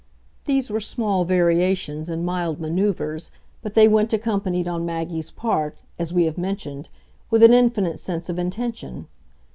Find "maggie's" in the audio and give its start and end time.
4.83-5.29